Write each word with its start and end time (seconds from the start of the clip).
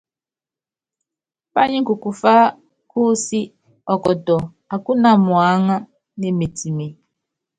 Pányi 1.53 1.79
kukufá 1.87 2.33
kúúsí, 2.89 3.39
ɔkɔtɔ 3.93 4.35
akúna 4.73 5.09
muáŋá, 5.25 5.75
nemetime. 6.19 6.87